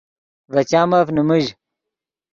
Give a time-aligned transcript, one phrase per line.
[0.53, 1.45] ڤے چامف نیمیژ